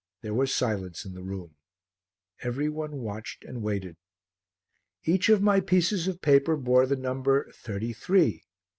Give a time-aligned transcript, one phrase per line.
[0.23, 1.57] There was silence in the room.
[2.41, 3.97] Every one watched and waited.
[5.03, 8.41] Each of my pieces of paper bore the number thirty three.